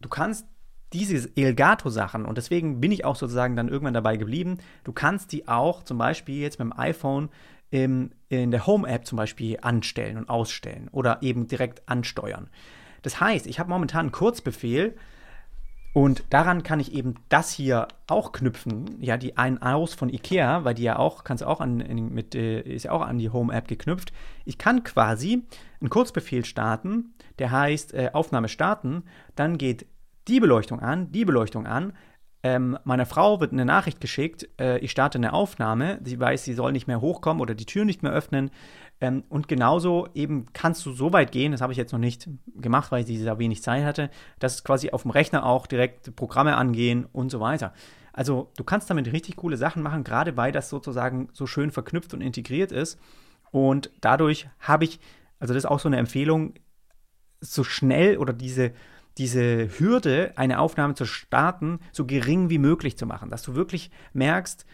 [0.00, 0.46] du kannst
[0.92, 5.48] diese Elgato-Sachen, und deswegen bin ich auch sozusagen dann irgendwann dabei geblieben, du kannst die
[5.48, 7.28] auch zum Beispiel jetzt mit dem iPhone
[7.70, 12.48] im, in der Home-App zum Beispiel anstellen und ausstellen oder eben direkt ansteuern.
[13.02, 14.96] Das heißt, ich habe momentan einen Kurzbefehl
[15.96, 20.62] und daran kann ich eben das hier auch knüpfen, ja, die ein aus von Ikea,
[20.62, 21.78] weil die ja auch, kannst auch an,
[22.12, 24.12] mit, äh, ist ja auch an die Home-App geknüpft.
[24.44, 25.44] Ich kann quasi
[25.80, 29.04] einen Kurzbefehl starten, der heißt äh, Aufnahme starten,
[29.36, 29.86] dann geht
[30.28, 31.94] die Beleuchtung an, die Beleuchtung an,
[32.46, 36.54] ähm, meiner Frau wird eine Nachricht geschickt, äh, ich starte eine Aufnahme, sie weiß, sie
[36.54, 38.52] soll nicht mehr hochkommen oder die Tür nicht mehr öffnen.
[39.00, 42.28] Ähm, und genauso eben kannst du so weit gehen, das habe ich jetzt noch nicht
[42.54, 46.56] gemacht, weil sie da wenig Zeit hatte, dass quasi auf dem Rechner auch direkt Programme
[46.56, 47.72] angehen und so weiter.
[48.12, 52.14] Also du kannst damit richtig coole Sachen machen, gerade weil das sozusagen so schön verknüpft
[52.14, 52.96] und integriert ist.
[53.50, 55.00] Und dadurch habe ich,
[55.40, 56.54] also das ist auch so eine Empfehlung,
[57.40, 58.72] so schnell oder diese,
[59.18, 63.30] diese Hürde, eine Aufnahme zu starten, so gering wie möglich zu machen.
[63.30, 64.66] Dass du wirklich merkst,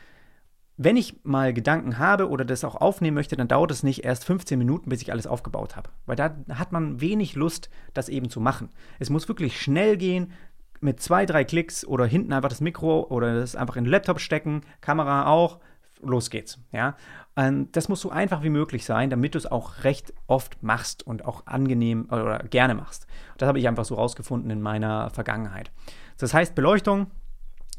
[0.76, 4.24] wenn ich mal Gedanken habe oder das auch aufnehmen möchte, dann dauert es nicht erst
[4.24, 5.90] 15 Minuten, bis ich alles aufgebaut habe.
[6.06, 8.70] Weil da hat man wenig Lust, das eben zu machen.
[8.98, 10.32] Es muss wirklich schnell gehen,
[10.80, 14.18] mit zwei, drei Klicks oder hinten einfach das Mikro oder das einfach in den Laptop
[14.18, 15.60] stecken, Kamera auch,
[16.02, 16.58] los geht's.
[16.72, 16.96] Ja?
[17.34, 21.06] Und das muss so einfach wie möglich sein, damit du es auch recht oft machst
[21.06, 23.06] und auch angenehm oder gerne machst.
[23.38, 25.70] Das habe ich einfach so rausgefunden in meiner Vergangenheit.
[26.18, 27.10] Das heißt, Beleuchtung,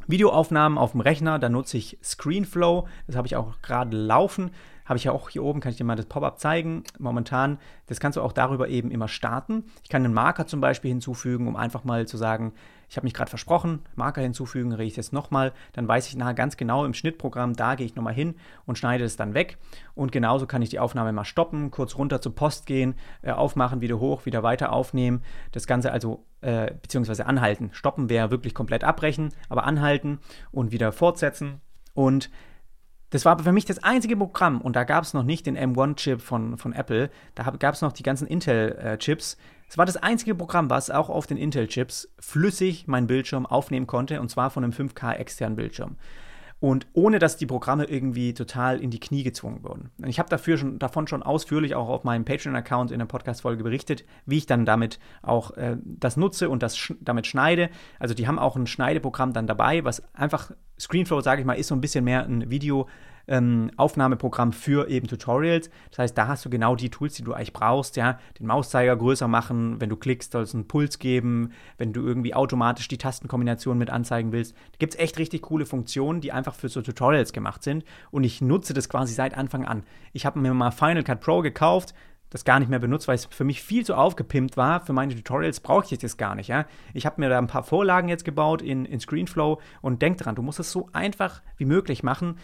[0.08, 4.52] Videoaufnahmen auf dem Rechner, da nutze ich ScreenFlow, das habe ich auch gerade laufen.
[4.86, 6.84] Habe ich ja auch hier oben, kann ich dir mal das Pop-up zeigen.
[7.00, 9.64] Momentan, das kannst du auch darüber eben immer starten.
[9.82, 12.52] Ich kann einen Marker zum Beispiel hinzufügen, um einfach mal zu sagen,
[12.90, 16.36] ich habe mich gerade versprochen, Marker hinzufügen, rede ich jetzt nochmal, dann weiß ich nachher
[16.36, 18.36] ganz genau im Schnittprogramm, da gehe ich nochmal hin
[18.66, 19.58] und schneide es dann weg.
[19.96, 23.82] Und genauso kann ich die Aufnahme mal stoppen, kurz runter zur Post gehen, äh, aufmachen,
[23.82, 25.24] wieder hoch, wieder weiter aufnehmen.
[25.54, 27.70] Das Ganze also, äh, beziehungsweise anhalten.
[27.74, 30.20] Stoppen wäre wirklich komplett abbrechen, aber anhalten
[30.52, 31.62] und wieder fortsetzen.
[31.94, 32.30] Und
[33.10, 36.20] das war für mich das einzige Programm und da gab es noch nicht den M1-Chip
[36.20, 37.10] von, von Apple.
[37.36, 39.38] Da gab es noch die ganzen Intel-Chips.
[39.70, 44.20] Es war das einzige Programm, was auch auf den Intel-Chips flüssig meinen Bildschirm aufnehmen konnte
[44.20, 45.98] und zwar von einem 5K externen Bildschirm
[46.64, 49.92] und ohne dass die Programme irgendwie total in die Knie gezwungen wurden.
[50.06, 54.06] Ich habe dafür schon, davon schon ausführlich auch auf meinem Patreon-Account in der Podcast-Folge berichtet,
[54.26, 57.70] wie ich dann damit auch äh, das nutze und das sch damit schneide.
[58.00, 60.52] Also die haben auch ein Schneideprogramm dann dabei, was einfach
[60.84, 62.88] ScreenFlow, sage ich mal, ist so ein bisschen mehr ein Video-
[63.28, 65.70] ähm, Aufnahmeprogramm für eben Tutorials.
[65.90, 67.96] Das heißt, da hast du genau die Tools, die du eigentlich brauchst.
[67.96, 71.52] Ja, den Mauszeiger größer machen, wenn du klickst, soll es einen Puls geben.
[71.78, 75.66] Wenn du irgendwie automatisch die Tastenkombination mit anzeigen willst, da gibt es echt richtig coole
[75.66, 77.86] Funktionen, die einfach für so Tutorials gemacht sind.
[78.12, 79.84] Und ich nutze das quasi seit Anfang an.
[80.12, 81.94] Ich habe mir mal Final Cut Pro gekauft,
[82.34, 84.82] das gar nicht mehr benutzt, weil es für mich viel zu aufgepimpt war.
[84.82, 86.48] Für meine Tutorials brauche ich das gar nicht.
[86.48, 86.66] Ja?
[86.94, 90.36] Ich habe mir da ein paar Vorlagen jetzt gebaut in, in ScreenFlow und denk dran,
[90.36, 92.38] du musst es so einfach wie möglich machen.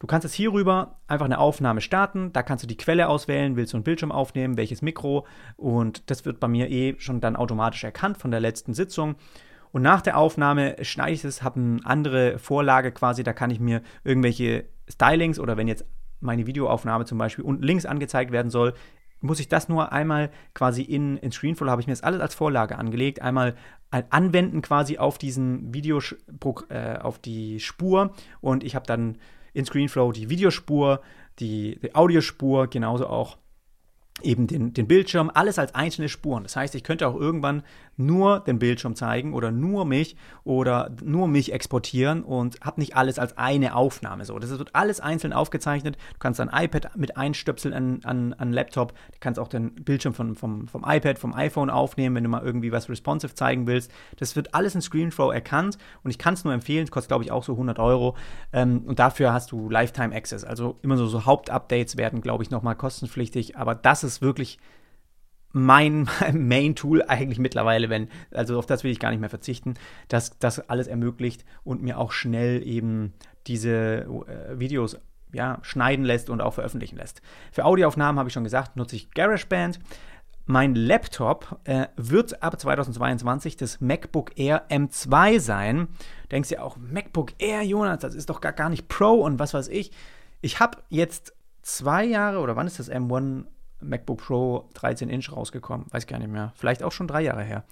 [0.00, 3.72] Du kannst jetzt hierüber einfach eine Aufnahme starten, da kannst du die Quelle auswählen, willst
[3.72, 7.82] du einen Bildschirm aufnehmen, welches Mikro und das wird bei mir eh schon dann automatisch
[7.82, 9.14] erkannt von der letzten Sitzung.
[9.72, 13.60] Und nach der Aufnahme schneide ich es, habe eine andere Vorlage quasi, da kann ich
[13.60, 15.86] mir irgendwelche Stylings oder wenn jetzt
[16.20, 18.74] meine Videoaufnahme zum Beispiel unten links angezeigt werden soll,
[19.26, 22.34] muss ich das nur einmal quasi in, in Screenflow, habe ich mir das alles als
[22.34, 23.54] Vorlage angelegt, einmal
[23.90, 26.00] anwenden quasi auf diesen Video,
[26.68, 29.18] äh, auf die Spur und ich habe dann
[29.52, 31.00] in ScreenFlow die Videospur,
[31.38, 33.38] die, die Audiospur, genauso auch
[34.22, 36.42] eben den, den Bildschirm, alles als einzelne Spuren.
[36.42, 37.62] Das heißt, ich könnte auch irgendwann
[37.96, 43.18] nur den Bildschirm zeigen oder nur mich oder nur mich exportieren und habe nicht alles
[43.18, 44.24] als eine Aufnahme.
[44.24, 45.96] So, das wird alles einzeln aufgezeichnet.
[45.96, 48.92] Du kannst ein iPad mit einstöpseln an, an, an Laptop.
[48.92, 52.42] Du kannst auch den Bildschirm von, vom, vom iPad, vom iPhone aufnehmen, wenn du mal
[52.42, 53.90] irgendwie was responsive zeigen willst.
[54.18, 56.84] Das wird alles in ScreenFlow erkannt und ich kann es nur empfehlen.
[56.84, 58.16] Es kostet, glaube ich, auch so 100 Euro.
[58.52, 60.44] Ähm, und dafür hast du Lifetime Access.
[60.44, 63.56] Also immer so, so Hauptupdates werden, glaube ich, nochmal kostenpflichtig.
[63.56, 64.58] Aber das ist wirklich
[65.52, 69.74] mein Main-Tool eigentlich mittlerweile, wenn, also auf das will ich gar nicht mehr verzichten,
[70.08, 73.14] dass das alles ermöglicht und mir auch schnell eben
[73.46, 74.98] diese äh, Videos
[75.32, 77.22] ja, schneiden lässt und auch veröffentlichen lässt.
[77.52, 79.80] Für Audioaufnahmen habe ich schon gesagt, nutze ich GarageBand.
[80.44, 85.88] Mein Laptop äh, wird ab 2022 das MacBook Air M2 sein.
[86.30, 89.54] Denkst ja auch, MacBook Air, Jonas, das ist doch gar, gar nicht Pro und was
[89.54, 89.90] weiß ich.
[90.42, 93.46] Ich habe jetzt zwei Jahre, oder wann ist das M1
[93.80, 95.86] MacBook Pro 13 Inch rausgekommen.
[95.90, 96.52] Weiß gar nicht mehr.
[96.56, 97.64] Vielleicht auch schon drei Jahre her.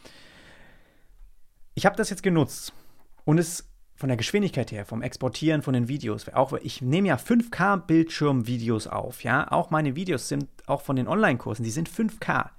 [1.74, 2.72] Ich habe das jetzt genutzt
[3.24, 7.16] und es von der Geschwindigkeit her, vom Exportieren von den Videos, auch ich nehme ja
[7.16, 12.50] 5K Bildschirmvideos auf, ja, auch meine Videos sind auch von den Online-Kursen, die sind 5K.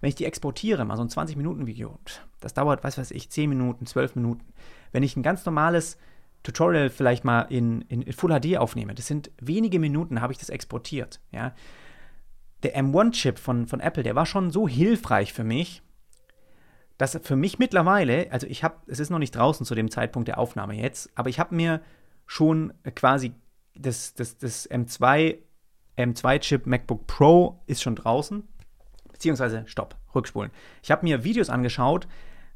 [0.00, 1.98] Wenn ich die exportiere, mal so ein 20-Minuten-Video,
[2.40, 4.44] das dauert, was weiß ich, 10 Minuten, 12 Minuten.
[4.92, 5.96] Wenn ich ein ganz normales
[6.42, 10.38] Tutorial vielleicht mal in, in, in Full HD aufnehme, das sind wenige Minuten, habe ich
[10.38, 11.54] das exportiert, ja
[12.62, 15.82] der M1-Chip von, von Apple, der war schon so hilfreich für mich,
[16.98, 20.28] dass für mich mittlerweile, also ich habe, es ist noch nicht draußen zu dem Zeitpunkt
[20.28, 21.80] der Aufnahme jetzt, aber ich habe mir
[22.26, 23.32] schon quasi
[23.74, 25.38] das, das, das M2,
[25.96, 28.46] M2-Chip MacBook Pro ist schon draußen.
[29.10, 30.50] Beziehungsweise, stopp, rückspulen.
[30.82, 32.06] Ich habe mir Videos angeschaut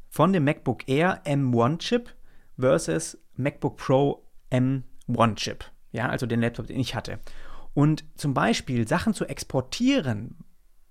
[0.09, 2.09] von dem MacBook Air M1-Chip
[2.57, 5.65] versus MacBook Pro M1-Chip.
[5.91, 7.19] Ja, also den Laptop, den ich hatte.
[7.75, 10.37] Und zum Beispiel Sachen zu exportieren,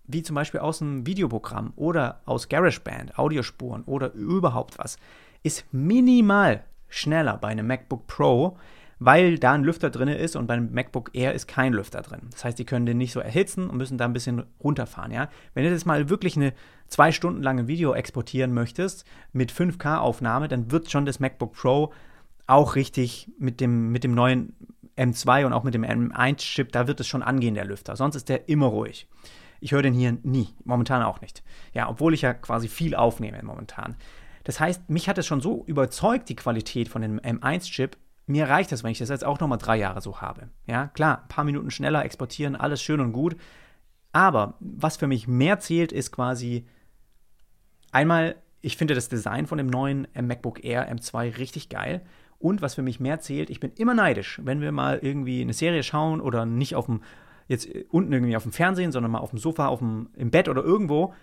[0.07, 4.99] wie zum Beispiel aus einem Videoprogramm oder aus GarageBand, Audiospuren oder überhaupt was,
[5.43, 8.59] ist minimal schneller bei einem MacBook Pro,
[8.99, 12.21] weil da ein Lüfter drin ist und beim MacBook Air ist kein Lüfter drin.
[12.31, 15.11] Das heißt, die können den nicht so erhitzen und müssen da ein bisschen runterfahren.
[15.11, 15.31] Ja?
[15.55, 16.53] Wenn du jetzt mal wirklich eine
[16.87, 21.93] zwei Stunden lange Video exportieren möchtest mit 5K-Aufnahme, dann wird schon das MacBook Pro
[22.47, 24.55] auch richtig mit dem, mit dem neuen
[24.97, 27.97] M2 und auch mit dem M1-Chip, da wird es schon angehen, der Lüfter.
[27.97, 29.09] Sonst ist der immer ruhig.
[29.61, 31.43] Ich höre den hier nie, momentan auch nicht.
[31.73, 33.97] Ja, obwohl ich ja quasi viel aufnehme momentan.
[34.45, 37.97] Das heißt, mich hat es schon so überzeugt, die Qualität von dem M1-Chip.
[38.27, 40.51] Mir reicht das, wenn ich das jetzt auch nochmal drei Jahre so habe.
[40.67, 43.37] Ja, klar, ein paar Minuten schneller exportieren, alles schön und gut.
[44.13, 46.67] Aber was für mich mehr zählt, ist quasi
[47.91, 52.03] einmal, ich finde das Design von dem neuen MacBook Air M2 richtig geil.
[52.45, 55.55] Und was für mich mehr zählt, ich bin immer neidisch, wenn wir mal irgendwie eine
[55.55, 57.01] Serie schauen oder nicht auf dem,
[57.49, 60.51] jetzt unten irgendwie auf dem Fernsehen, sondern mal auf dem Sofa, auf dem, im Bett
[60.51, 61.15] oder irgendwo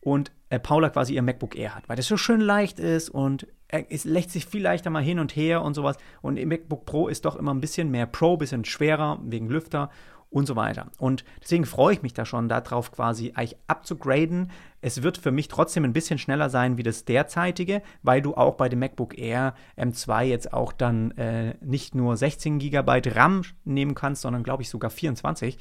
[0.00, 3.46] und äh, Paula quasi ihr MacBook Air hat, weil das so schön leicht ist und
[3.68, 5.98] es lässt sich viel leichter mal hin und her und sowas.
[6.22, 9.90] Und im MacBook Pro ist doch immer ein bisschen mehr Pro, bisschen schwerer wegen Lüfter
[10.30, 10.86] und so weiter.
[10.98, 14.50] Und deswegen freue ich mich da schon darauf, quasi eigentlich abzugraden.
[14.80, 18.54] Es wird für mich trotzdem ein bisschen schneller sein wie das derzeitige, weil du auch
[18.54, 23.94] bei dem MacBook Air M2 jetzt auch dann äh, nicht nur 16 GB RAM nehmen
[23.94, 25.58] kannst, sondern glaube ich sogar 24.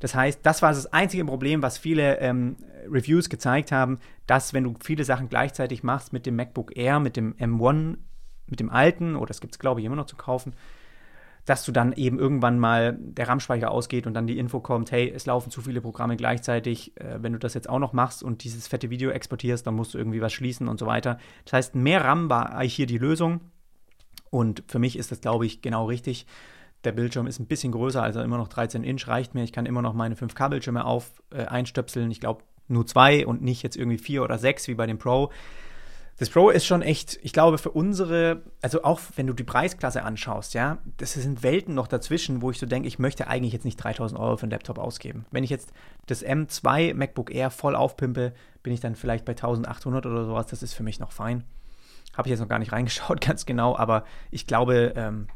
[0.00, 2.56] Das heißt, das war das einzige Problem, was viele ähm,
[2.90, 7.16] Reviews gezeigt haben, dass wenn du viele Sachen gleichzeitig machst mit dem MacBook Air, mit
[7.16, 7.98] dem M1,
[8.46, 10.54] mit dem alten, oder das gibt es glaube ich immer noch zu kaufen,
[11.48, 15.10] dass du dann eben irgendwann mal der RAM-Speicher ausgeht und dann die Info kommt, hey,
[15.10, 16.92] es laufen zu viele Programme gleichzeitig.
[17.00, 19.94] Äh, wenn du das jetzt auch noch machst und dieses fette Video exportierst, dann musst
[19.94, 21.16] du irgendwie was schließen und so weiter.
[21.46, 23.40] Das heißt, mehr RAM war eigentlich hier die Lösung.
[24.28, 26.26] Und für mich ist das, glaube ich, genau richtig.
[26.84, 29.42] Der Bildschirm ist ein bisschen größer, also immer noch 13 Inch reicht mir.
[29.42, 32.10] Ich kann immer noch meine 5K-Bildschirme auf äh, einstöpseln.
[32.10, 35.32] Ich glaube nur zwei und nicht jetzt irgendwie vier oder sechs wie bei dem Pro.
[36.18, 40.02] Das Pro ist schon echt, ich glaube, für unsere, also auch wenn du die Preisklasse
[40.02, 43.64] anschaust, ja, das sind Welten noch dazwischen, wo ich so denke, ich möchte eigentlich jetzt
[43.64, 45.26] nicht 3000 Euro für einen Laptop ausgeben.
[45.30, 45.72] Wenn ich jetzt
[46.06, 48.32] das M2 MacBook Air voll aufpimpe,
[48.64, 50.48] bin ich dann vielleicht bei 1800 oder sowas.
[50.48, 51.44] Das ist für mich noch fein.
[52.16, 55.28] Habe ich jetzt noch gar nicht reingeschaut, ganz genau, aber ich glaube, ähm,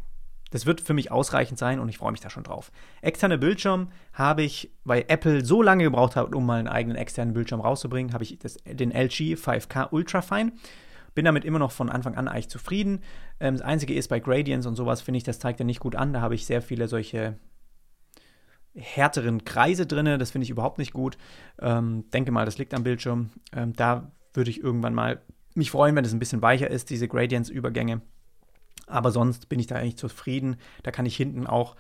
[0.52, 2.70] das wird für mich ausreichend sein und ich freue mich da schon drauf.
[3.00, 7.34] Externe Bildschirm habe ich, weil Apple so lange gebraucht hat, um mal einen eigenen externen
[7.34, 10.52] Bildschirm rauszubringen, habe ich das, den LG 5K Ultrafine.
[11.14, 13.00] Bin damit immer noch von Anfang an eigentlich zufrieden.
[13.40, 15.96] Ähm, das Einzige ist, bei Gradients und sowas finde ich, das zeigt er nicht gut
[15.96, 16.12] an.
[16.12, 17.38] Da habe ich sehr viele solche
[18.74, 20.18] härteren Kreise drin.
[20.18, 21.18] Das finde ich überhaupt nicht gut.
[21.60, 23.30] Ähm, denke mal, das liegt am Bildschirm.
[23.54, 25.20] Ähm, da würde ich irgendwann mal
[25.54, 28.00] mich freuen, wenn es ein bisschen weicher ist, diese Gradients-Übergänge.
[28.92, 30.57] Aber sonst bin ich da eigentlich zufrieden.
[30.83, 31.76] Da kann ich hinten auch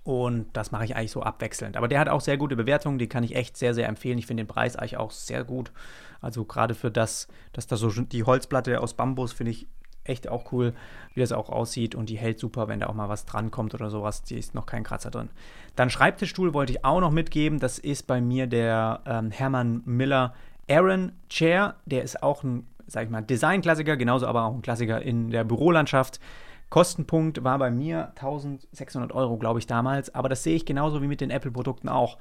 [0.03, 1.77] Und das mache ich eigentlich so abwechselnd.
[1.77, 4.19] Aber der hat auch sehr gute Bewertungen, die kann ich echt sehr, sehr empfehlen.
[4.19, 5.73] Ich finde den Preis eigentlich auch sehr gut.
[6.21, 9.67] Also gerade für das, dass da so die Holzplatte aus Bambus finde ich
[10.09, 10.75] echt auch cool,
[11.15, 13.91] wie das auch aussieht und die hält super, wenn da auch mal was drankommt oder
[13.91, 14.23] sowas.
[14.23, 15.31] Die ist noch kein Kratzer drin.
[15.75, 17.59] Dann Schreibtischstuhl wollte ich auch noch mitgeben.
[17.59, 20.35] Das ist bei mir der ähm, Hermann Miller
[20.69, 21.77] Aaron Chair.
[21.87, 25.45] Der ist auch ein, sag ich mal, Design-Klassiker, genauso aber auch ein Klassiker in der
[25.45, 26.21] Bürolandschaft.
[26.69, 30.15] Kostenpunkt war bei mir 1600 Euro, glaube ich, damals.
[30.15, 32.19] Aber das sehe ich genauso wie mit den Apple-Produkten auch.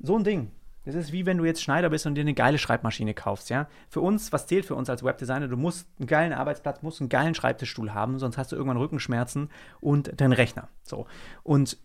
[0.00, 0.50] So ein Ding.
[0.88, 3.68] Das ist wie wenn du jetzt Schneider bist und dir eine geile Schreibmaschine kaufst, ja.
[3.90, 5.46] Für uns, was zählt für uns als Webdesigner?
[5.46, 9.50] Du musst einen geilen Arbeitsplatz, musst einen geilen Schreibtischstuhl haben, sonst hast du irgendwann Rückenschmerzen
[9.82, 10.70] und deinen Rechner.
[10.84, 11.06] So.
[11.42, 11.76] Und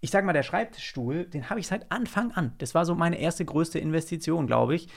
[0.00, 2.52] ich sage mal, der Schreibtischstuhl, den habe ich seit Anfang an.
[2.58, 4.88] Das war so meine erste größte Investition, glaube ich.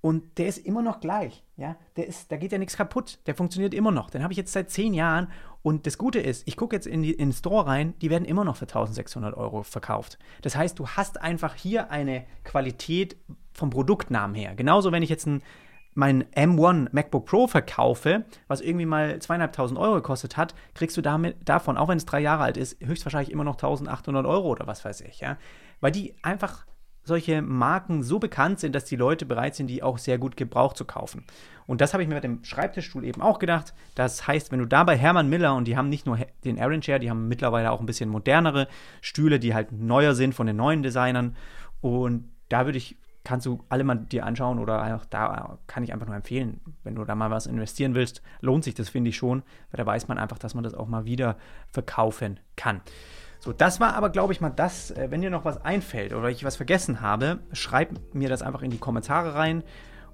[0.00, 1.44] Und der ist immer noch gleich.
[1.56, 1.76] Ja?
[1.96, 3.18] Der ist, da geht ja nichts kaputt.
[3.26, 4.10] Der funktioniert immer noch.
[4.10, 5.32] Den habe ich jetzt seit zehn Jahren.
[5.62, 8.24] Und das Gute ist, ich gucke jetzt in, die, in den Store rein, die werden
[8.24, 10.18] immer noch für 1600 Euro verkauft.
[10.42, 13.16] Das heißt, du hast einfach hier eine Qualität
[13.52, 14.54] vom Produktnamen her.
[14.54, 15.42] Genauso, wenn ich jetzt ein,
[15.94, 21.36] mein M1 MacBook Pro verkaufe, was irgendwie mal zweieinhalbtausend Euro gekostet hat, kriegst du damit,
[21.46, 24.84] davon, auch wenn es drei Jahre alt ist, höchstwahrscheinlich immer noch 1800 Euro oder was
[24.84, 25.20] weiß ich.
[25.20, 25.36] Ja?
[25.80, 26.64] Weil die einfach
[27.10, 30.76] solche Marken so bekannt sind, dass die Leute bereit sind, die auch sehr gut gebraucht
[30.76, 31.24] zu kaufen.
[31.66, 33.74] Und das habe ich mir mit dem Schreibtischstuhl eben auch gedacht.
[33.94, 36.80] Das heißt, wenn du da bei Hermann Miller und die haben nicht nur den Aaron
[36.80, 38.68] Chair, die haben mittlerweile auch ein bisschen modernere
[39.00, 41.36] Stühle, die halt neuer sind von den neuen Designern.
[41.80, 45.92] Und da würde ich, kannst du alle mal dir anschauen oder auch da kann ich
[45.92, 49.16] einfach nur empfehlen, wenn du da mal was investieren willst, lohnt sich das, finde ich
[49.16, 51.36] schon, weil da weiß man einfach, dass man das auch mal wieder
[51.68, 52.80] verkaufen kann.
[53.42, 54.90] So, das war aber, glaube ich, mal das.
[54.90, 58.62] Äh, wenn dir noch was einfällt oder ich was vergessen habe, schreib mir das einfach
[58.62, 59.64] in die Kommentare rein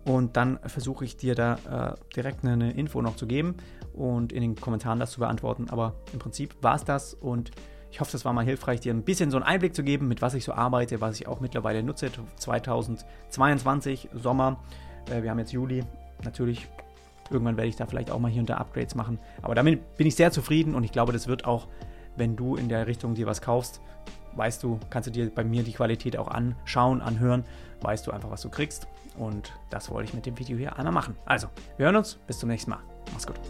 [0.05, 3.57] und dann versuche ich dir da äh, direkt eine, Info noch zu geben
[3.93, 5.67] und in den Kommentaren das zu beantworten.
[5.71, 7.51] Aber im Prinzip war es das und
[7.91, 10.23] ich hoffe, das war mal hilfreich, dir ein bisschen so einen Einblick zu geben, mit
[10.23, 12.11] was ich so arbeite, was ich auch mittlerweile nutze.
[12.37, 14.61] 2022, Sommer.
[15.11, 15.83] Äh, wir haben jetzt Juli.
[16.23, 16.69] Natürlich,
[17.29, 19.19] irgendwann werde ich da vielleicht auch mal hier und da Upgrades machen.
[19.43, 21.67] Aber damit bin ich sehr zufrieden und ich glaube, das wird auch
[22.17, 23.81] wenn du in der Richtung dir was kaufst,
[24.35, 27.45] weißt du, kannst du dir bei mir die Qualität auch anschauen, anhören,
[27.81, 28.87] weißt du einfach, was du kriegst.
[29.17, 31.17] Und das wollte ich mit dem Video hier einmal machen.
[31.25, 32.81] Also, wir hören uns, bis zum nächsten Mal.
[33.13, 33.41] Mach's gut.